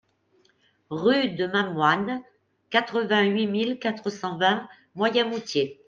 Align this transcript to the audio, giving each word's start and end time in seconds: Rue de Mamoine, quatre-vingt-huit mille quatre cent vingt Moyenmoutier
Rue 0.89 1.29
de 1.35 1.45
Mamoine, 1.45 2.23
quatre-vingt-huit 2.71 3.45
mille 3.45 3.77
quatre 3.77 4.09
cent 4.09 4.35
vingt 4.39 4.67
Moyenmoutier 4.95 5.79